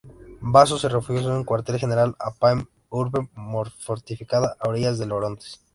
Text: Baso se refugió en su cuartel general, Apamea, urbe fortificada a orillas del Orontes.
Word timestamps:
Baso 0.39 0.79
se 0.79 0.89
refugió 0.89 1.29
en 1.31 1.41
su 1.41 1.45
cuartel 1.45 1.77
general, 1.77 2.15
Apamea, 2.17 2.65
urbe 2.89 3.29
fortificada 3.77 4.57
a 4.59 4.67
orillas 4.67 4.97
del 4.97 5.11
Orontes. 5.11 5.61